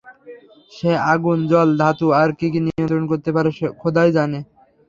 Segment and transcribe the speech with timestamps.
[0.71, 3.49] সে আগুন, জল, ধাতু আর কী কী নিয়ন্ত্রণ করতে পারে
[3.81, 4.39] খোদাই জানে!